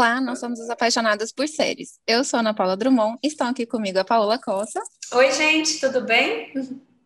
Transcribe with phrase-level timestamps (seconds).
[0.00, 2.00] Olá, nós somos os apaixonadas por séries.
[2.06, 4.80] Eu sou Ana Paula Drummond, estão aqui comigo a Paola Costa.
[5.12, 6.54] Oi, gente, tudo bem?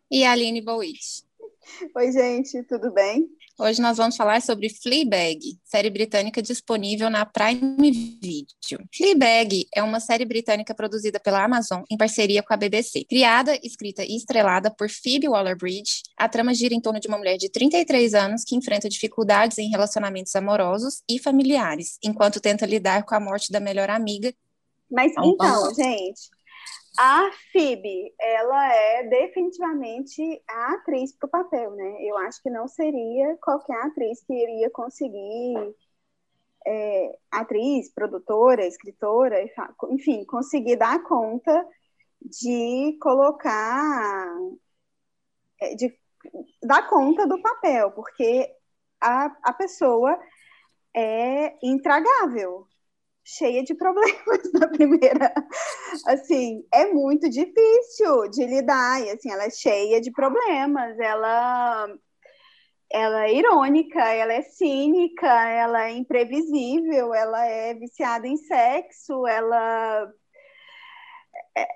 [0.08, 1.24] E a Aline Bowitt.
[1.92, 3.28] Oi, gente, tudo bem?
[3.58, 8.78] Hoje nós vamos falar sobre Fleabag, série britânica disponível na Prime Video.
[8.96, 13.04] Fleabag é uma série britânica produzida pela Amazon em parceria com a BBC.
[13.08, 17.36] Criada, escrita e estrelada por Phoebe Waller-Bridge, a trama gira em torno de uma mulher
[17.36, 23.14] de 33 anos que enfrenta dificuldades em relacionamentos amorosos e familiares, enquanto tenta lidar com
[23.14, 24.32] a morte da melhor amiga.
[24.90, 26.30] Mas então, gente,
[26.98, 31.96] a Phoebe, ela é definitivamente a atriz para o papel, né?
[32.00, 35.74] Eu acho que não seria qualquer atriz que iria conseguir,
[36.64, 39.44] é, atriz, produtora, escritora,
[39.90, 41.66] enfim, conseguir dar conta
[42.22, 44.38] de colocar,
[45.60, 46.03] é, de
[46.62, 48.48] dar conta do papel, porque
[49.00, 50.18] a, a pessoa
[50.94, 52.66] é intragável,
[53.24, 55.32] cheia de problemas na primeira.
[56.06, 61.88] Assim, é muito difícil de lidar, e assim, ela é cheia de problemas, ela
[62.92, 70.12] ela é irônica, ela é cínica, ela é imprevisível, ela é viciada em sexo, ela
[71.56, 71.66] é,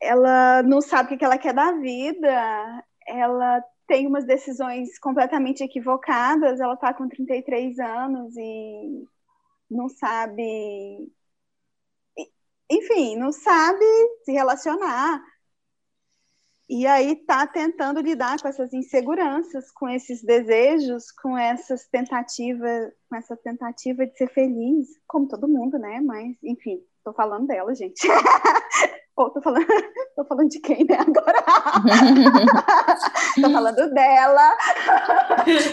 [0.00, 6.60] ela não sabe o que ela quer da vida, ela tem umas decisões completamente equivocadas,
[6.60, 9.06] ela está com 33 anos e
[9.70, 11.10] não sabe.
[12.70, 13.84] Enfim, não sabe
[14.24, 15.22] se relacionar.
[16.68, 23.16] E aí tá tentando lidar com essas inseguranças, com esses desejos, com essas tentativas, com
[23.16, 25.98] essa tentativa de ser feliz, como todo mundo, né?
[26.00, 28.06] Mas, enfim, tô falando dela, gente.
[29.18, 29.66] Ou tô falando,
[30.14, 31.42] tô falando de quem, né, agora?
[33.34, 34.56] tô falando dela,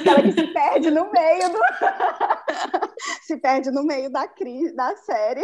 [0.04, 1.60] ela que se perde no meio do...
[3.22, 5.44] se perde no meio da crise, da série.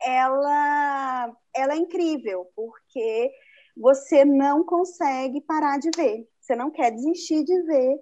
[0.00, 3.32] Ela, ela é incrível, porque
[3.76, 6.28] você não consegue parar de ver.
[6.40, 7.98] Você não quer desistir de ver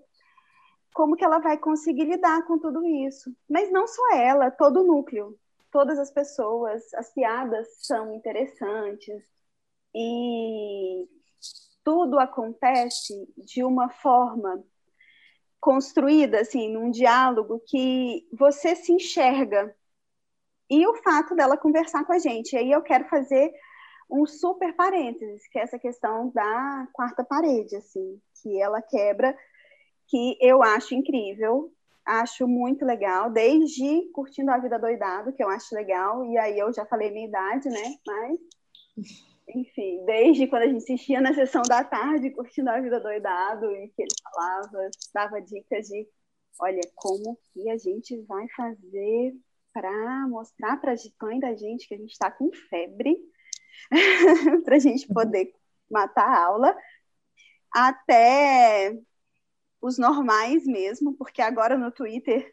[0.92, 3.34] como que ela vai conseguir lidar com tudo isso.
[3.48, 5.38] Mas não só ela, todo o núcleo,
[5.72, 9.37] todas as pessoas, as piadas são interessantes,
[9.94, 11.06] e
[11.84, 14.62] tudo acontece de uma forma
[15.60, 19.74] construída, assim, num diálogo que você se enxerga.
[20.70, 22.52] E o fato dela conversar com a gente.
[22.52, 23.50] E aí eu quero fazer
[24.10, 29.36] um super parênteses, que é essa questão da quarta parede, assim, que ela quebra,
[30.06, 31.72] que eu acho incrível,
[32.04, 36.72] acho muito legal, desde Curtindo a Vida Doidado, que eu acho legal, e aí eu
[36.72, 38.38] já falei minha idade, né, mas
[39.54, 43.88] enfim, desde quando a gente assistia na sessão da tarde, curtindo a vida doidado, e
[43.88, 46.06] que ele falava, dava dicas de,
[46.60, 49.34] olha, como que a gente vai fazer
[49.72, 53.16] para mostrar para a mãe da gente que a gente está com febre,
[54.64, 55.52] para a gente poder
[55.90, 56.76] matar a aula,
[57.72, 58.98] até
[59.80, 62.52] os normais mesmo, porque agora no Twitter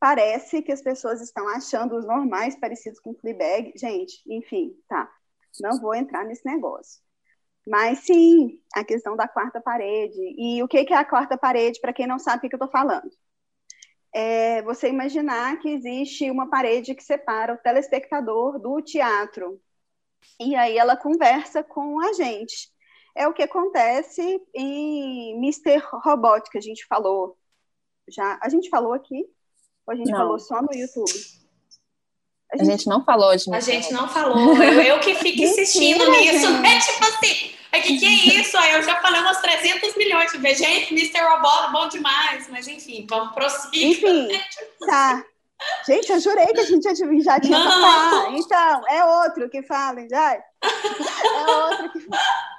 [0.00, 3.72] parece que as pessoas estão achando os normais parecidos com Fleabag.
[3.76, 5.10] Gente, enfim, tá
[5.60, 7.02] não vou entrar nesse negócio.
[7.66, 10.20] Mas sim, a questão da quarta parede.
[10.36, 12.70] E o que é a quarta parede, para quem não sabe o que, eu estou
[12.70, 13.10] falando?
[14.12, 19.60] É você imaginar que existe uma parede que separa o telespectador do teatro.
[20.40, 22.72] E aí ela conversa com a gente.
[23.16, 25.82] É o que acontece em Mr.
[26.04, 27.38] Robot, que a gente falou.
[28.08, 29.24] Já, a gente falou aqui?
[29.86, 30.18] Ou a gente não.
[30.18, 31.43] falou só no YouTube?
[32.54, 34.56] A gente, a gente não falou de A gente não falou.
[34.62, 36.78] Eu, eu que fico insistindo nisso, né?
[36.78, 38.56] Tipo assim, o que, que é isso?
[38.56, 40.58] Aí eu já falei umas 300 milhões de vezes.
[40.58, 41.20] Gente, Mr.
[41.20, 42.48] Robot, bom demais.
[42.48, 43.88] Mas enfim, vamos prosseguir.
[43.88, 44.38] Enfim, né?
[44.50, 45.14] tipo tá.
[45.14, 45.24] Assim.
[45.86, 46.82] Gente, eu jurei que a gente
[47.22, 48.36] já, tinha falado.
[48.36, 50.36] Então, é outro que fala, já.
[50.64, 52.53] É outro que fala.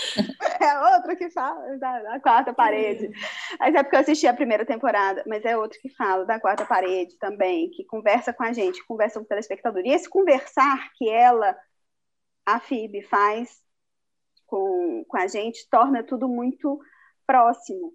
[0.60, 3.10] É outro que fala da, da, quarta parede.
[3.58, 6.64] Mas é porque eu assisti a primeira temporada, mas é outro que fala da quarta
[6.66, 9.82] parede também, que conversa com a gente, conversa com o telespectador.
[9.84, 11.56] E esse conversar que ela,
[12.46, 13.62] a FIB, faz
[14.46, 16.80] com, com a gente, torna tudo muito
[17.26, 17.94] próximo.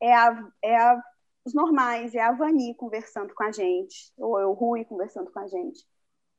[0.00, 1.02] É, a, é a,
[1.44, 5.40] os normais, é a Vani conversando com a gente, ou é o Rui conversando com
[5.40, 5.84] a gente.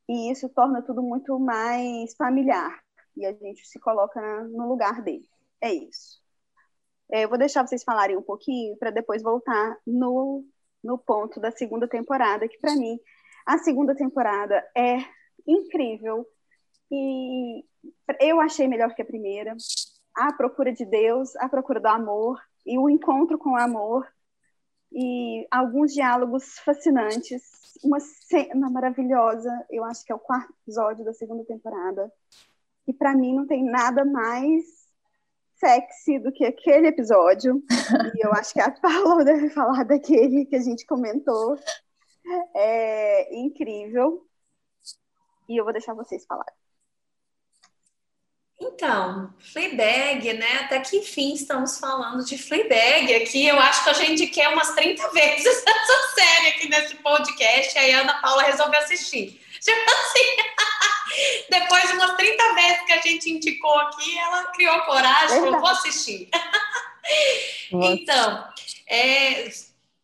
[0.09, 2.86] E isso torna tudo muito mais familiar
[3.17, 5.27] e a gente se coloca no lugar dele.
[5.61, 6.21] É isso.
[7.11, 10.45] É, eu vou deixar vocês falarem um pouquinho para depois voltar no,
[10.83, 12.99] no ponto da segunda temporada, que para mim
[13.45, 14.97] a segunda temporada é
[15.47, 16.27] incrível
[16.91, 17.63] e
[18.19, 19.55] eu achei melhor que a primeira.
[20.15, 24.05] A procura de Deus, a procura do amor e o encontro com o amor
[24.91, 27.43] e alguns diálogos fascinantes,
[27.83, 29.51] uma cena maravilhosa.
[29.69, 32.11] Eu acho que é o quarto episódio da segunda temporada.
[32.87, 34.63] E para mim não tem nada mais
[35.59, 37.61] sexy do que aquele episódio.
[38.15, 41.57] e eu acho que a Paula deve falar daquele que a gente comentou.
[42.55, 44.25] É incrível.
[45.49, 46.53] E eu vou deixar vocês falarem.
[48.59, 50.61] Então, Fleabag, né?
[50.63, 53.45] Até que enfim estamos falando de Fleabag aqui.
[53.45, 57.77] Eu acho que eu já indiquei umas 30 vezes essa série aqui nesse podcast.
[57.77, 59.39] Aí a Ana Paula resolveu assistir.
[59.61, 60.37] Tipo assim,
[61.49, 65.69] depois de umas 30 vezes que a gente indicou aqui, ela criou coragem falou: vou
[65.69, 66.29] assistir.
[67.71, 68.47] então,
[68.89, 69.49] é,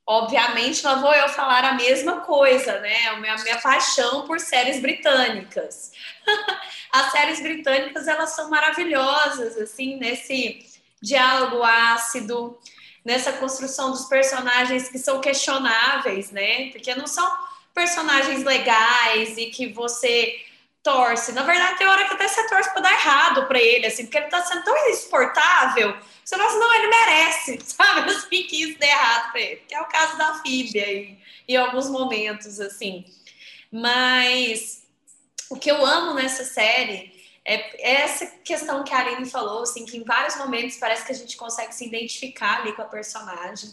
[0.06, 3.08] obviamente, não vou eu falar a mesma coisa, né?
[3.08, 5.92] A minha, a minha paixão por séries britânicas.
[6.92, 10.66] As séries britânicas, elas são maravilhosas, assim, nesse
[11.02, 12.58] diálogo ácido,
[13.04, 16.70] nessa construção dos personagens que são questionáveis, né?
[16.72, 17.30] Porque não são
[17.74, 20.40] personagens legais e que você
[20.84, 21.32] torce.
[21.32, 24.18] Na verdade, tem hora que até você torce para dar errado para ele, assim, porque
[24.18, 25.96] ele tá sendo tão insuportável.
[26.24, 28.12] Você fala assim, não, ele merece, sabe?
[28.12, 29.62] Assim, que isso dê errado para ele.
[29.68, 33.06] Que é o caso da Fíbia em, em alguns momentos, assim.
[33.72, 34.84] Mas
[35.50, 37.14] o que eu amo nessa série
[37.46, 41.16] é essa questão que a Aline falou, assim, que em vários momentos parece que a
[41.16, 43.70] gente consegue se identificar ali com a personagem.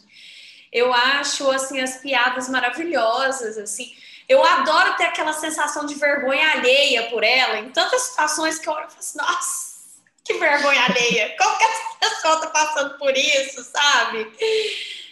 [0.73, 3.95] Eu acho, assim, as piadas maravilhosas, assim.
[4.31, 8.73] Eu adoro ter aquela sensação de vergonha alheia por ela, em tantas situações que eu
[8.73, 9.75] olho e falo assim, nossa,
[10.25, 11.35] que vergonha alheia.
[11.37, 14.31] Como que essa pessoa tá passando por isso, sabe?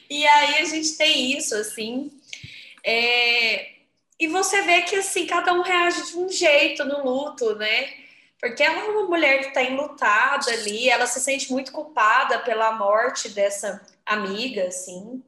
[0.09, 2.13] E aí a gente tem isso, assim.
[2.87, 3.73] É...
[4.21, 7.93] E você vê que, assim, cada um reage de um jeito no luto, né?
[8.41, 12.71] Porque ela é uma mulher que está enlutada ali, ela se sente muito culpada pela
[12.71, 15.25] morte dessa amiga, assim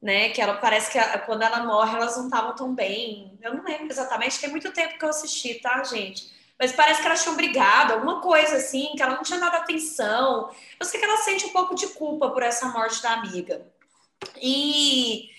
[0.00, 0.30] né?
[0.30, 3.38] Que ela parece que quando ela morre, elas não estavam tão bem.
[3.42, 6.30] Eu não lembro exatamente, tem muito tempo que eu assisti, tá, gente?
[6.58, 10.50] Mas parece que elas tinham brigado, alguma coisa assim, que ela não tinha dado atenção.
[10.78, 13.66] Eu sei que ela sente um pouco de culpa por essa morte da amiga.
[14.36, 15.30] E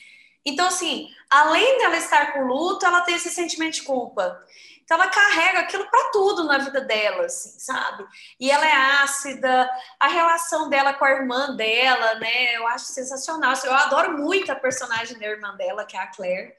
[0.46, 4.44] então, assim, além dela estar com luto, ela tem esse sentimento de culpa.
[4.84, 8.04] Então ela carrega aquilo para tudo na vida dela, assim, sabe?
[8.40, 8.74] E ela é
[9.04, 12.58] ácida, a relação dela com a irmã dela, né?
[12.58, 13.54] Eu acho sensacional.
[13.64, 16.54] Eu adoro muito a personagem da irmã dela, que é a Claire.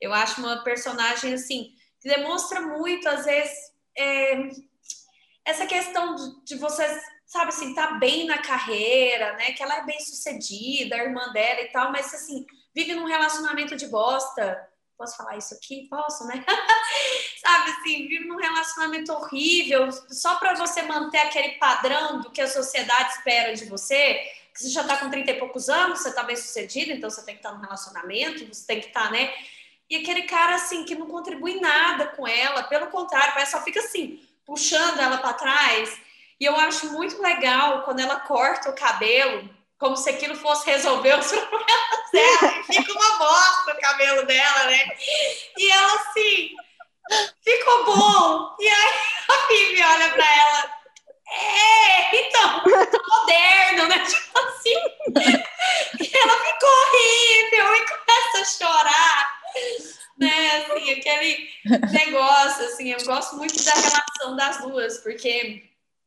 [0.00, 3.56] Eu acho uma personagem assim que demonstra muito, às vezes,
[3.96, 4.48] é,
[5.44, 6.84] essa questão de, de você,
[7.26, 9.52] sabe assim, tá bem na carreira, né?
[9.52, 12.44] Que ela é bem sucedida, a irmã dela e tal, mas assim,
[12.78, 15.86] vive num relacionamento de bosta Posso falar isso aqui?
[15.88, 16.44] Posso, né?
[17.40, 22.48] Sabe assim, vive num relacionamento horrível só para você manter aquele padrão do que a
[22.48, 24.14] sociedade espera de você.
[24.52, 27.24] Que você já tá com 30 e poucos anos, você tá bem sucedido, então você
[27.24, 29.32] tem que estar tá num relacionamento, você tem que estar, tá, né?
[29.88, 34.20] E aquele cara assim que não contribui nada com ela, pelo contrário, só fica assim,
[34.44, 35.96] puxando ela para trás.
[36.40, 39.48] E eu acho muito legal quando ela corta o cabelo
[39.78, 44.96] como se aquilo fosse resolver os problemas E fica uma bosta o cabelo dela, né?
[45.56, 46.50] E ela assim,
[47.42, 48.56] ficou bom.
[48.60, 48.92] E aí
[49.28, 50.78] a Vivi olha pra ela.
[51.30, 53.98] É, então, tá moderno, né?
[54.06, 54.74] Tipo assim.
[56.00, 59.38] E ela ficou horrível e começa a chorar.
[60.18, 61.48] Né, assim, aquele
[61.92, 65.64] negócio, assim, eu gosto muito da relação das duas, porque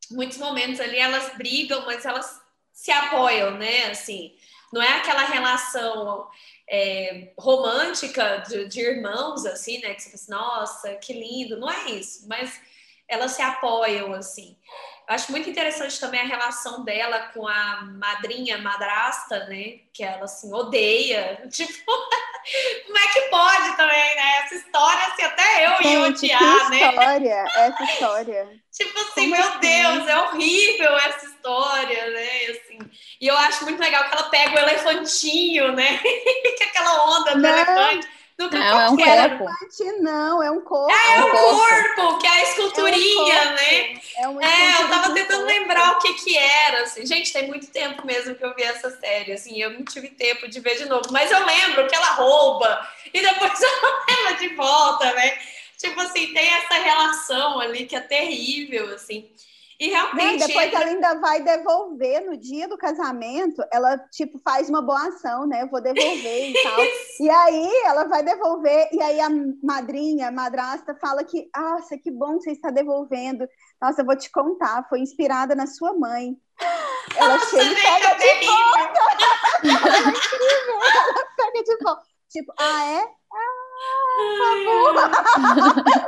[0.10, 2.42] muitos momentos ali elas brigam, mas elas
[2.74, 3.92] se apoiam, né?
[3.92, 4.36] Assim,
[4.72, 6.28] não é aquela relação
[6.70, 9.94] é, romântica de, de, irmãos, assim, né?
[9.94, 11.60] Que você pensa, assim, nossa, que lindo.
[11.60, 12.62] Não é isso, mas
[13.08, 14.58] elas se apoiam, assim.
[15.08, 19.80] Eu acho muito interessante também a relação dela com a madrinha, madrasta, né?
[19.94, 21.44] Que ela, assim, odeia.
[21.52, 21.92] Tipo,
[22.86, 24.38] como é que pode também, né?
[24.44, 26.02] Essa história, assim, até eu Gente, ia
[26.40, 26.90] odiar, né?
[26.90, 28.62] história, essa história.
[28.72, 29.60] tipo assim, como meu assim?
[29.60, 32.01] Deus, é horrível essa história,
[33.22, 36.00] e eu acho muito legal que ela pega o elefantinho, né?
[36.58, 37.50] que aquela onda do Não.
[37.50, 38.08] elefante
[38.50, 39.46] do não, é um corpo.
[40.02, 40.92] Não, é um corpo.
[40.92, 44.02] É, é um corpo, corpo, que é a esculturinha, é um né?
[44.18, 47.06] É, uma é eu tava tentando lembrar o que que era, assim.
[47.06, 50.48] Gente, tem muito tempo mesmo que eu vi essa série, assim, eu não tive tempo
[50.48, 53.54] de ver de novo, mas eu lembro que ela rouba e depois
[54.10, 55.38] ela de volta, né?
[55.78, 59.30] Tipo assim, tem essa relação ali que é terrível, assim.
[59.82, 60.40] E realmente.
[60.40, 65.08] Não, depois ela ainda vai devolver no dia do casamento, ela tipo faz uma boa
[65.08, 65.64] ação, né?
[65.64, 66.80] Eu vou devolver e tal.
[67.20, 69.28] e aí ela vai devolver, e aí a
[69.64, 73.48] madrinha, a madrasta, fala que, nossa, que bom que você está devolvendo.
[73.82, 76.38] Nossa, eu vou te contar, foi inspirada na sua mãe.
[77.18, 79.00] Ela nossa, chega e pega de volta.
[79.64, 80.80] ela é incrível.
[80.80, 81.26] Ela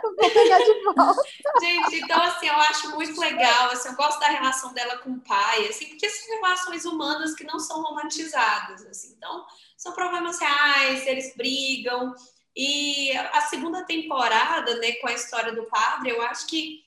[0.04, 1.22] Vou pegar de volta.
[1.62, 5.20] Gente, então assim, eu acho muito legal, assim, eu gosto da relação dela com o
[5.20, 9.14] pai, assim, porque são relações humanas que não são romantizadas, assim.
[9.18, 9.46] Então,
[9.78, 12.14] são problemas reais, eles brigam.
[12.56, 16.84] E a segunda temporada, né, com a história do padre, eu acho que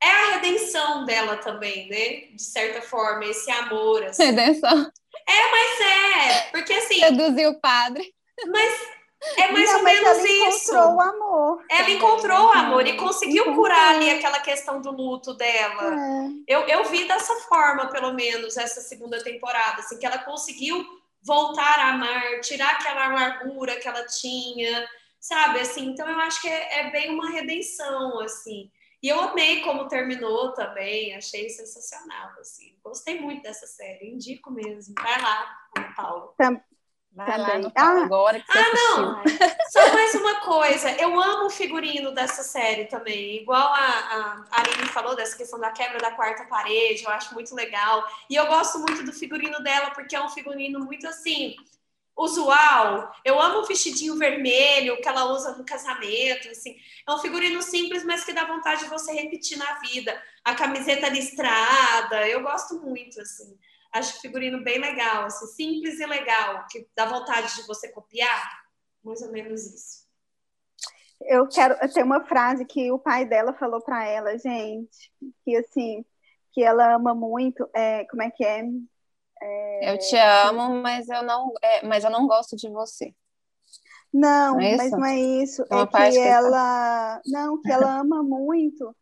[0.00, 2.34] é a redenção dela também, né?
[2.34, 4.04] De certa forma, esse amor.
[4.04, 4.24] Assim.
[4.26, 4.92] Redenção.
[5.26, 7.00] É, mas é, porque assim.
[7.00, 8.14] Seduzir o padre.
[8.46, 8.97] Mas
[9.36, 10.70] é mais Não, ou menos ela isso.
[10.72, 11.64] encontrou o amor.
[11.68, 13.64] Ela encontrou o amor e conseguiu Encontrou.
[13.64, 15.94] curar ali aquela questão do luto dela.
[15.94, 16.28] É.
[16.46, 20.84] Eu, eu vi dessa forma, pelo menos, essa segunda temporada, assim, que ela conseguiu
[21.22, 24.88] voltar a amar, tirar aquela amargura que ela tinha,
[25.20, 25.60] sabe?
[25.60, 28.70] Assim, então eu acho que é, é bem uma redenção, assim.
[29.02, 32.76] E eu amei como terminou também, achei sensacional, assim.
[32.82, 34.94] Gostei muito dessa série, indico mesmo.
[35.00, 36.32] Vai lá, Ana Paula.
[37.18, 37.72] Vai lá Também.
[37.74, 38.02] Ah.
[38.04, 39.20] agora que você Ah, não.
[39.20, 39.48] assistiu.
[39.70, 43.42] Só mais uma coisa, eu amo o figurino dessa série também.
[43.42, 47.54] Igual a, a Aline falou dessa questão da quebra da quarta parede, eu acho muito
[47.56, 48.06] legal.
[48.30, 51.56] E eu gosto muito do figurino dela, porque é um figurino muito assim,
[52.16, 53.12] usual.
[53.24, 56.76] Eu amo o vestidinho vermelho que ela usa no casamento, assim.
[57.06, 60.20] É um figurino simples, mas que dá vontade de você repetir na vida.
[60.44, 63.58] A camiseta listrada, eu gosto muito, assim.
[63.92, 68.68] Acho figurino bem legal, assim, simples e legal, que dá vontade de você copiar.
[69.02, 70.08] Mais ou menos isso.
[71.20, 71.76] Eu quero.
[71.92, 75.12] Tem uma frase que o pai dela falou pra ela, gente,
[75.44, 76.04] que assim,
[76.52, 77.68] que ela ama muito.
[77.74, 78.62] É, como é que é?
[79.82, 83.14] Eu te amo, mas eu não, é, mas eu não gosto de você.
[84.12, 85.62] Não, Não é mas não é isso.
[85.70, 87.22] É uma É que que ela.
[87.26, 88.94] Não, que ela ama muito,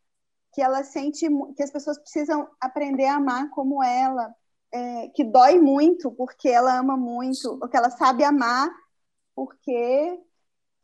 [0.52, 1.26] que ela sente
[1.56, 4.34] que as pessoas precisam aprender a amar como ela,
[4.76, 8.68] é, que dói muito porque ela ama muito, ou que ela sabe amar
[9.34, 10.18] porque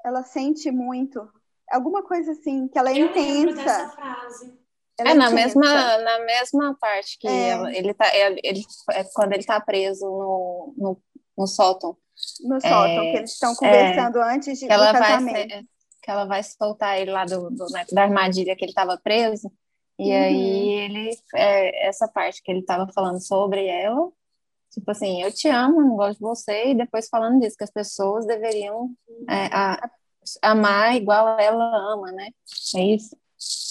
[0.05, 1.27] ela sente muito.
[1.71, 3.89] Alguma coisa assim, que ela é Eu dessa intensa.
[3.91, 4.59] frase.
[4.99, 5.59] ela É na intensa.
[5.59, 7.49] mesma, na mesma parte que É.
[7.51, 11.03] ela- ele tá, é, ele, é quando ele tá preso no, no,
[11.39, 11.97] no sótão.
[12.45, 15.51] no sótão, É, que eles estão conversando antes de, Que ela, do vai, casamento.
[15.55, 15.65] ser-
[16.03, 19.51] que ela vai soltar ele lá do, do- né, da armadilha que ele estava preso.
[19.99, 20.17] E Uhum.
[20.23, 24.11] aí ele é, essa parte que ele estava falando sobre ela,
[24.71, 27.71] tipo assim, eu te amo, não gosto de você, e depois falando disso, que as
[27.71, 28.95] pessoas deveriam
[29.29, 29.91] é, a-
[30.41, 32.31] amar igual ela ama, né?
[32.77, 33.17] É isso?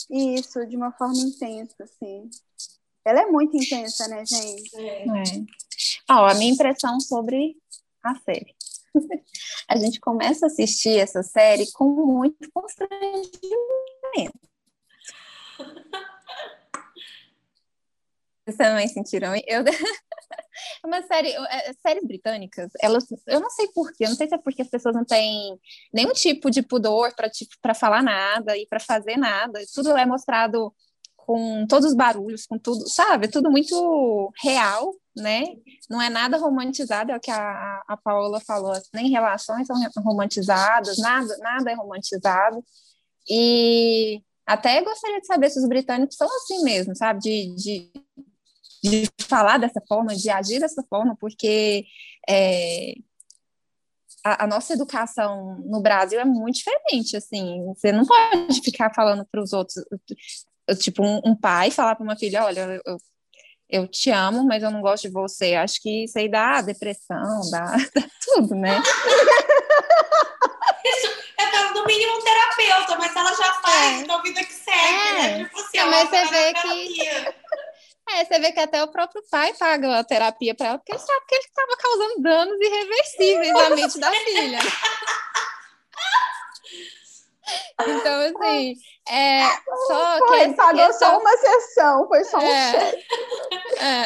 [0.10, 2.30] Isso, de uma forma intensa, assim.
[3.04, 4.76] Ela é muito intensa, né, gente?
[4.78, 5.04] É.
[5.04, 5.24] É.
[6.12, 7.58] Ó, a minha impressão sobre
[8.04, 8.54] a série.
[9.68, 13.32] A gente começa a assistir essa série com muito constrangimento.
[18.52, 19.34] Vocês também sentiram?
[19.48, 19.64] Eu...
[20.84, 24.38] É uma série, é, séries britânicas, elas, eu não sei porquê, não sei se é
[24.38, 25.60] porque as pessoas não têm
[25.94, 29.60] nenhum tipo de pudor para tipo, para falar nada e para fazer nada.
[29.74, 30.74] Tudo é mostrado
[31.16, 33.28] com todos os barulhos, com tudo, sabe?
[33.28, 35.44] Tudo muito real, né?
[35.90, 40.98] Não é nada romantizado, é o que a, a Paola falou, nem relações são romantizadas,
[40.98, 42.64] nada, nada é romantizado.
[43.30, 47.20] E até gostaria de saber se os britânicos são assim mesmo, sabe?
[47.20, 47.92] De, de,
[48.84, 51.86] de falar dessa forma, de agir dessa forma, porque
[52.28, 52.94] é,
[54.24, 57.64] a, a, nossa educação no Brasil é muito diferente, assim.
[57.68, 59.84] Você não pode ficar falando para os outros,
[60.80, 62.98] tipo, um, um pai falar para uma filha, olha, eu,
[63.70, 65.56] eu te amo, mas eu não gosto de você.
[65.56, 68.82] Acho que isso aí dá depressão, dá, dá tudo, né?
[70.84, 71.08] Isso
[71.40, 74.04] é no mínimo um terapeuta, mas ela já faz, é.
[74.04, 75.14] então vida que segue, é.
[75.14, 75.44] né?
[75.46, 77.41] Tipo assim, é, mas você vê que
[78.10, 81.00] é, você vê que até o próprio pai paga a terapia para ela, porque ele
[81.00, 84.60] sabe que ele estava causando danos irreversíveis na mente da filha.
[87.82, 88.76] Então, assim,
[89.10, 89.42] é,
[89.88, 90.54] só foi, que.
[90.54, 91.12] pagou questão...
[91.12, 93.06] só uma sessão, foi só um é, cheque.
[93.80, 94.06] É.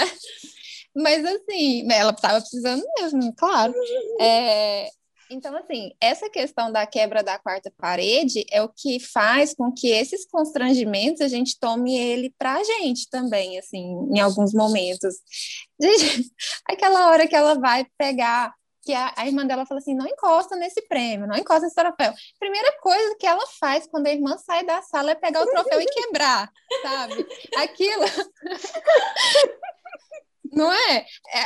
[0.96, 3.74] Mas, assim, ela estava precisando mesmo, claro.
[4.20, 4.90] É,
[5.30, 9.90] então, assim, essa questão da quebra da quarta parede é o que faz com que
[9.90, 15.16] esses constrangimentos a gente tome ele para a gente também, assim, em alguns momentos.
[15.82, 16.32] Gente,
[16.70, 18.54] aquela hora que ela vai pegar,
[18.84, 22.14] que a, a, irmã dela fala assim, não encosta nesse prêmio, não encosta nesse troféu.
[22.40, 25.82] Primeira coisa que ela faz quando a irmã sai da sala é pegar o troféu
[25.82, 26.52] e quebrar,
[26.84, 27.28] sabe?
[27.58, 28.04] Aquilo...
[30.56, 30.98] Não é?
[30.98, 31.46] é?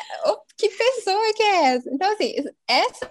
[0.55, 1.89] Que pessoa que é essa?
[1.91, 2.35] Então, assim,
[2.67, 3.09] essa,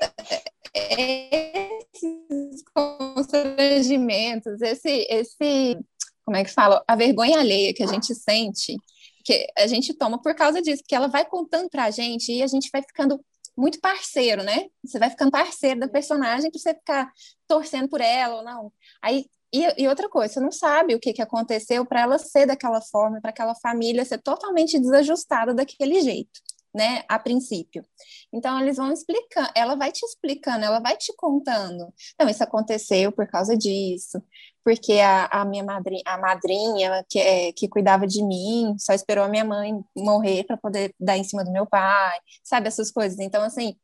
[0.74, 5.78] esses constrangimentos, esse, esse,
[6.24, 6.82] como é que fala?
[6.86, 8.76] A vergonha alheia que a gente sente,
[9.24, 12.46] que a gente toma por causa disso, que ela vai contando pra gente e a
[12.46, 13.20] gente vai ficando
[13.56, 14.66] muito parceiro, né?
[14.84, 17.12] Você vai ficando parceiro da personagem para você ficar
[17.46, 18.72] torcendo por ela ou não.
[19.02, 22.46] Aí e, e, outra coisa, você não sabe o que, que aconteceu para ela ser
[22.46, 26.40] daquela forma, para aquela família ser totalmente desajustada daquele jeito,
[26.78, 27.02] né?
[27.08, 27.84] A princípio.
[28.32, 31.92] Então, eles vão explicando, ela vai te explicando, ela vai te contando.
[32.18, 34.22] Não, isso aconteceu por causa disso,
[34.64, 39.24] porque a, a minha madrinha, a madrinha que, é, que cuidava de mim só esperou
[39.24, 42.68] a minha mãe morrer para poder dar em cima do meu pai, sabe?
[42.68, 43.18] Essas coisas.
[43.18, 43.74] Então, assim,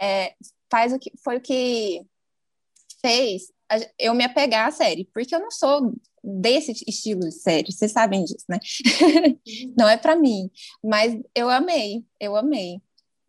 [0.00, 0.34] é,
[0.70, 2.06] faz o que foi o que
[3.00, 3.52] fez
[3.98, 8.24] eu me apegar à série, porque eu não sou desse estilo de série, vocês sabem
[8.24, 8.58] disso, né?
[9.02, 9.72] Uhum.
[9.76, 10.50] não é para mim,
[10.82, 12.80] mas eu amei, eu amei.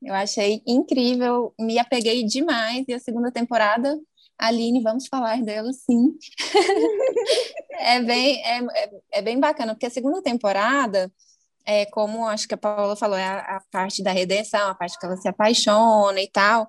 [0.01, 4.00] Eu achei incrível, me apeguei demais e a segunda temporada,
[4.38, 6.17] Aline, vamos falar dela sim.
[7.79, 11.12] é bem é, é, é, bem bacana, porque a segunda temporada
[11.63, 14.98] é como acho que a Paula falou, é a, a parte da redenção, a parte
[15.00, 16.67] que ela se apaixona e tal.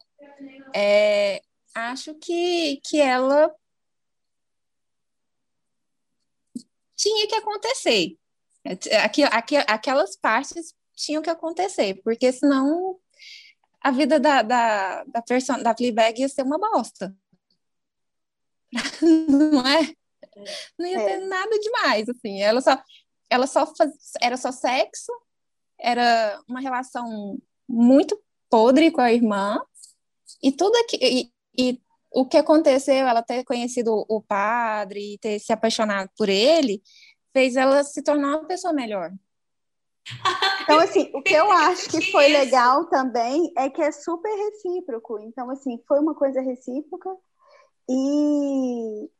[0.75, 1.41] É,
[1.75, 3.51] acho que, que ela
[7.03, 8.17] tinha que acontecer.
[9.05, 12.97] Aqui, aqui, aquelas partes tinham que acontecer, porque senão
[13.81, 17.15] a vida da, da, da, person, da Fleabag ia ser uma bosta.
[19.03, 19.93] Não é?
[20.79, 21.27] Não ia ter é.
[21.27, 22.41] nada demais, assim.
[22.41, 22.81] Ela só,
[23.29, 23.91] ela só faz,
[24.21, 25.13] era só sexo,
[25.79, 27.37] era uma relação
[27.69, 29.61] muito podre com a irmã,
[30.41, 31.83] e tudo aqui, e, e
[32.15, 36.83] o que aconteceu, ela ter conhecido o padre e ter se apaixonado por ele,
[37.33, 39.11] fez ela se tornar uma pessoa melhor.
[40.63, 45.19] Então, assim, o que eu acho que foi legal também é que é super recíproco.
[45.21, 47.11] Então, assim, foi uma coisa recíproca
[47.89, 49.11] e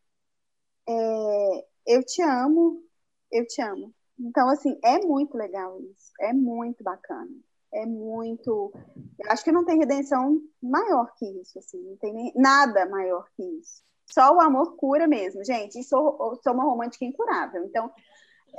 [0.89, 2.83] é, eu te amo,
[3.31, 3.95] eu te amo.
[4.19, 7.31] Então, assim, é muito legal isso, é muito bacana
[7.73, 8.73] é muito.
[9.19, 12.33] Eu acho que não tem redenção maior que isso, assim, não tem nem...
[12.35, 13.83] nada maior que isso.
[14.11, 15.79] Só o amor cura mesmo, gente.
[15.79, 17.65] E sou, sou uma romântica incurável.
[17.65, 17.91] Então,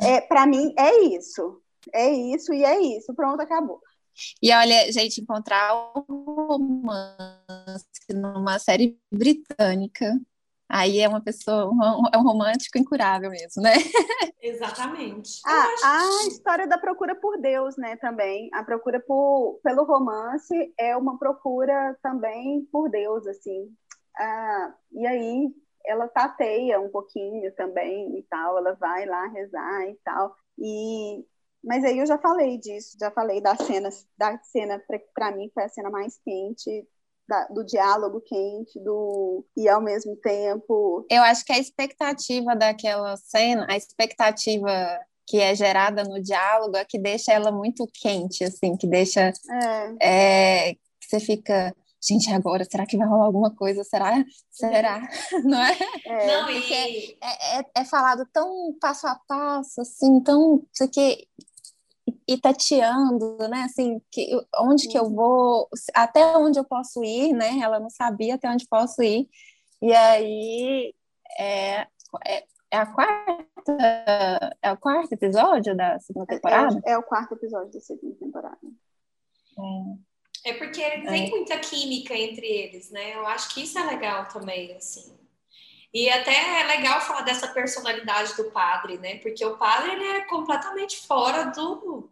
[0.02, 1.62] é, para mim, é isso.
[1.94, 3.14] É isso e é isso.
[3.14, 3.80] Pronto, acabou.
[4.42, 5.76] E olha, gente, encontrar
[6.10, 10.20] um romance numa série britânica
[10.74, 13.74] aí é uma pessoa, um, é um romântico incurável mesmo, né?
[14.42, 15.40] Exatamente.
[15.46, 18.50] Ah, a história da procura por Deus, né, também.
[18.52, 23.72] A procura por, pelo romance é uma procura também por Deus, assim.
[24.18, 25.54] Ah, e aí
[25.86, 30.36] ela tateia um pouquinho também e tal, ela vai lá rezar e tal.
[30.58, 31.24] E
[31.64, 34.82] mas aí eu já falei disso, já falei das cenas, da cena
[35.14, 36.86] para mim foi a cena mais quente
[37.28, 41.06] da, do diálogo quente, do e ao mesmo tempo.
[41.10, 44.72] Eu acho que a expectativa daquela cena, a expectativa
[45.26, 49.32] que é gerada no diálogo é que deixa ela muito quente, assim, que deixa
[50.02, 50.70] é.
[50.70, 51.74] É, que você fica
[52.06, 53.84] gente, agora, será que vai rolar alguma coisa?
[53.84, 54.24] Será?
[54.52, 55.08] Será?
[55.44, 55.78] Não é?
[56.06, 57.18] é Não, Porque e...
[57.22, 60.62] é, é, é, falado tão passo a passo, assim, tão...
[60.74, 61.26] Isso aqui,
[62.28, 63.63] e tateando, né?
[63.63, 65.16] Assim, que, onde que eu uhum.
[65.16, 67.60] vou, até onde eu posso ir, né?
[67.62, 69.28] Ela não sabia até onde posso ir.
[69.82, 70.94] E aí
[71.38, 71.88] é,
[72.26, 76.82] é, é a quarta, é o quarto episódio da segunda é, temporada?
[76.86, 78.58] É, é, o quarto episódio da segunda temporada.
[80.46, 81.30] É, é porque tem é.
[81.30, 83.16] muita química entre eles, né?
[83.16, 85.23] Eu acho que isso é legal também, assim.
[85.94, 89.18] E até é legal falar dessa personalidade do padre, né?
[89.18, 92.10] Porque o padre ele é completamente fora do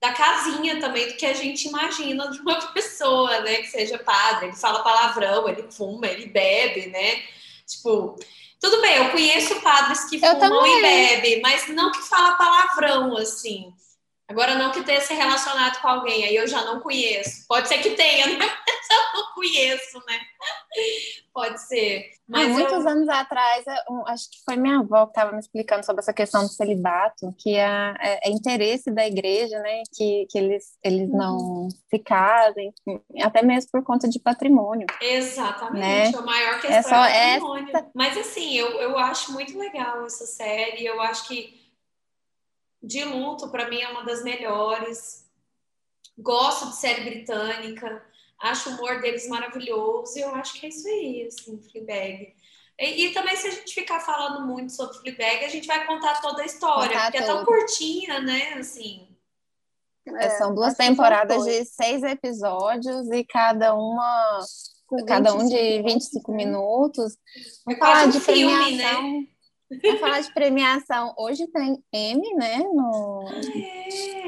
[0.00, 3.56] da casinha também do que a gente imagina de uma pessoa, né?
[3.56, 4.46] Que seja padre.
[4.46, 7.22] Ele fala palavrão, ele fuma, ele bebe, né?
[7.66, 8.16] Tipo,
[8.58, 10.78] tudo bem, eu conheço padres que eu fumam também.
[10.78, 13.72] e bebem, mas não que fala palavrão, assim.
[14.30, 17.44] Agora, não que tenha se relacionado com alguém, aí eu já não conheço.
[17.48, 18.38] Pode ser que tenha, né?
[18.80, 20.20] Mas eu não conheço, né?
[21.34, 22.10] Pode ser.
[22.28, 22.88] Mas Há muitos eu...
[22.88, 26.42] anos atrás, eu, acho que foi minha avó que estava me explicando sobre essa questão
[26.42, 29.82] do celibato, que é, é, é interesse da igreja, né?
[29.92, 31.16] Que, que eles, eles uhum.
[31.16, 32.72] não se casem,
[33.20, 34.86] até mesmo por conta de patrimônio.
[35.00, 36.12] Exatamente.
[36.12, 36.18] Né?
[36.18, 37.76] A maior questão é, só é patrimônio.
[37.76, 37.90] Essa...
[37.92, 40.86] Mas assim, eu, eu acho muito legal essa série.
[40.86, 41.59] Eu acho que
[42.82, 45.28] de luto, para mim, é uma das melhores.
[46.18, 48.04] Gosto de série britânica,
[48.40, 52.34] acho o humor deles maravilhoso, e eu acho que é isso aí, assim, Fleabag.
[52.78, 56.20] E, e, também, se a gente ficar falando muito sobre Fleabag, a gente vai contar
[56.20, 57.30] toda a história, contar porque tudo.
[57.30, 59.08] é tão curtinha, né, assim.
[60.18, 64.40] É, são duas temporadas de seis episódios e cada uma
[65.06, 67.16] cada um de 25 minutos.
[67.68, 68.84] É falar de um filme, né?
[68.84, 69.20] premiação.
[69.20, 69.26] Né?
[69.70, 71.14] Vamos falar de premiação.
[71.16, 72.58] Hoje tem M, né?
[72.58, 73.24] No...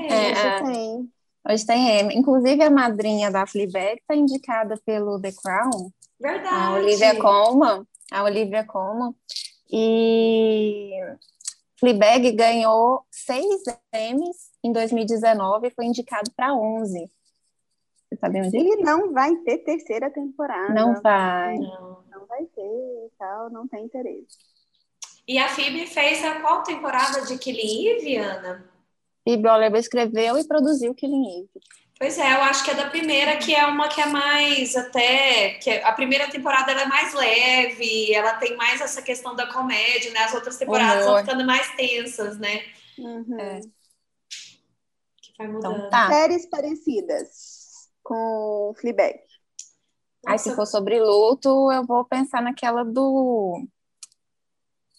[0.09, 1.13] É, é, tem.
[1.49, 2.15] Hoje tem M.
[2.15, 5.91] Inclusive, a madrinha da Fleabag está indicada pelo The Crown.
[6.21, 6.55] Verdade.
[6.55, 7.87] A Olivia Colman.
[8.13, 9.13] A Olivia Colman.
[9.73, 10.93] E
[11.81, 17.11] Fleabag ganhou seis Emmys em 2019 e foi indicado para 11.
[18.09, 18.57] Você sabia disso?
[18.57, 20.73] E não vai ter terceira temporada.
[20.73, 21.59] Não vai.
[21.59, 22.05] Não.
[22.09, 24.52] Não vai ter e tal, não tem interesse.
[25.27, 28.65] E a Phoebe fez a qual temporada de Killing Eve, Ana?
[29.25, 31.61] Phoebe Oliver escreveu e produziu Killing Eve.
[31.99, 35.51] Pois é, eu acho que é da primeira, que é uma que é mais até.
[35.55, 40.11] que A primeira temporada ela é mais leve, ela tem mais essa questão da comédia,
[40.11, 40.25] né?
[40.25, 42.65] As outras temporadas vão ficando mais tensas, né?
[42.99, 43.39] Uhum.
[43.39, 43.61] É.
[45.21, 45.77] Que vai mudando.
[45.77, 46.09] Então tá.
[46.09, 47.29] Séries parecidas
[48.03, 49.21] com Fleabag.
[50.27, 53.65] Aí, se Nossa, for sobre luto, eu vou pensar naquela do.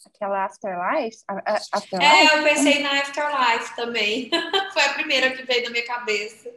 [0.06, 1.24] Aquela Afterlife?
[1.28, 2.14] A- a- Afterlife?
[2.34, 4.30] É, eu pensei na Afterlife também.
[4.74, 6.54] Foi a primeira que veio na minha cabeça.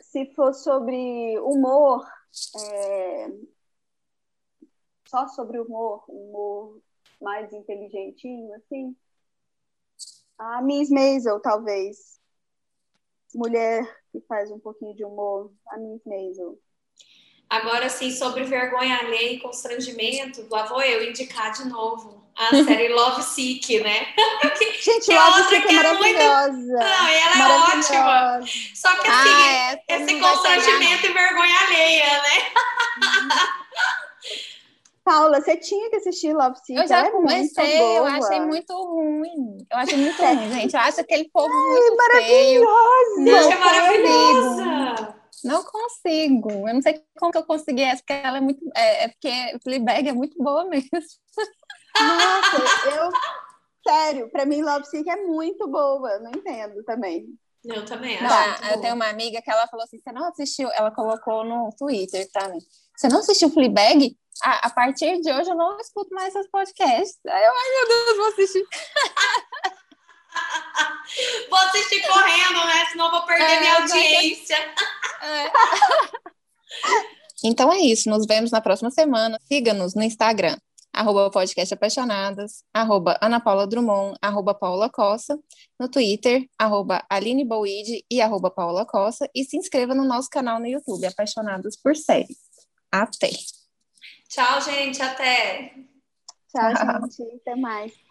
[0.00, 2.06] Se for sobre humor,
[2.56, 3.28] é,
[5.08, 6.80] só sobre humor, humor
[7.20, 8.96] mais inteligentinho, assim,
[10.38, 12.20] a Miss Maisel, talvez.
[13.34, 16.58] Mulher que faz um pouquinho de humor, a Miss Maisel.
[17.52, 22.88] Agora, assim, sobre vergonha alheia e constrangimento, lá vou eu indicar de novo a série
[22.88, 24.06] Love Sick, né?
[24.82, 26.78] Gente, Que Love Sick que é é muito- maravilhosa.
[26.78, 27.98] Não, e ela é ótima.
[28.04, 28.52] Maravilhosa.
[28.74, 32.52] Só que assim, Ah, é, esse constrangimento e vergonha alheia, né?
[35.04, 36.78] Paula, você tinha que assistir Love Sick.
[36.78, 39.58] Eu já é muito comecei, eu achei muito ruim.
[39.70, 40.74] Eu achei muito ruim, gente.
[40.74, 42.64] Eu acho aquele povo muito feio.
[42.64, 43.18] Maravilhosa.
[43.18, 45.21] Não Gente, é maravilhosa!
[45.44, 46.50] Não consigo.
[46.68, 48.60] Eu não sei como que eu consegui essa, porque ela é muito.
[48.76, 50.88] É, é porque Fleabag é muito boa mesmo.
[52.00, 53.10] Nossa, eu.
[53.86, 56.18] Sério, pra mim Love Sick é muito boa.
[56.20, 57.26] Não entendo também.
[57.64, 58.22] Eu também acho.
[58.24, 60.70] Não, Tá, eu tenho uma amiga que ela falou assim: você não assistiu?
[60.72, 62.58] Ela colocou no Twitter pra mim.
[62.96, 64.16] Você não assistiu Fleabag?
[64.44, 67.18] A, a partir de hoje eu não escuto mais seus podcasts.
[67.26, 68.64] Aí eu, ai meu Deus, vou assistir.
[71.50, 72.86] Vou assistir correndo, né?
[72.90, 74.56] Senão eu vou perder É, minha audiência.
[75.22, 75.52] É.
[77.44, 78.08] Então é isso.
[78.08, 79.38] Nos vemos na próxima semana.
[79.46, 80.56] Siga-nos no Instagram,
[80.92, 85.38] arroba podcast apaixonadas, arroba Ana Paula Drummond, arroba Paula Costa,
[85.78, 90.60] no Twitter, arroba Aline Boide e arroba Paula Costa, e se inscreva no nosso canal
[90.60, 92.38] no YouTube, Apaixonadas por Séries.
[92.90, 93.30] Até!
[94.28, 95.02] Tchau, gente.
[95.02, 95.74] Até.
[96.50, 96.70] Tchau,
[97.10, 97.36] gente.
[97.36, 98.01] Até mais.